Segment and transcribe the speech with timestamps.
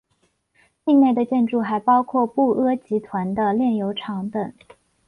[0.83, 4.51] 境内的建筑还包括布阿集团的炼油厂等。